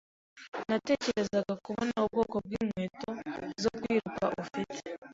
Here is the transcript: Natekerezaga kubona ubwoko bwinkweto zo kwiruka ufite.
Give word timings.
Natekerezaga 0.69 1.53
kubona 1.65 1.93
ubwoko 2.03 2.35
bwinkweto 2.45 3.09
zo 3.61 3.69
kwiruka 3.79 4.23
ufite. 4.43 4.79